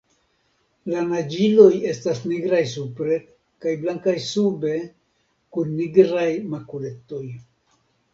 La 0.91 1.01
naĝiloj 1.09 1.65
estas 1.89 2.21
nigraj 2.31 2.61
supre 2.71 3.17
kaj 3.65 3.73
blankaj 3.83 4.15
sube 4.29 4.71
kun 5.57 5.77
nigraj 5.83 6.25
makuletoj. 6.55 7.21